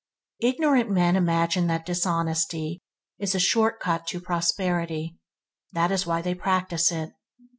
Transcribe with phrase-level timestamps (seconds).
[0.39, 2.81] Ignorant men imagine that dishonesty
[3.19, 5.19] is a short cut to prosperity.
[5.73, 7.11] This is why they practice it.